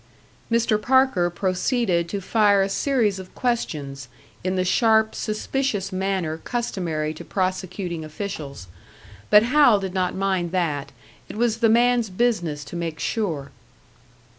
Mr. 0.51 0.81
Parker 0.81 1.29
proceeded 1.29 2.09
to 2.09 2.21
fire 2.21 2.63
a 2.63 2.69
series 2.69 3.19
of 3.19 3.35
questions, 3.35 4.07
in 4.43 4.55
the 4.55 4.65
sharp, 4.65 5.13
suspicious 5.13 5.91
manner 5.91 6.39
customary 6.39 7.13
to 7.13 7.23
prosecuting 7.23 8.03
officials. 8.03 8.65
But 9.29 9.43
Hal 9.43 9.79
did 9.79 9.93
not 9.93 10.15
mind 10.15 10.51
that; 10.53 10.91
it 11.29 11.35
was 11.37 11.57
the 11.59 11.69
man's 11.69 12.09
business 12.09 12.63
to 12.63 12.75
make 12.75 12.99
sure. 12.99 13.51